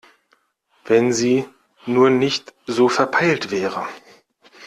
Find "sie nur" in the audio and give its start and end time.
1.13-2.09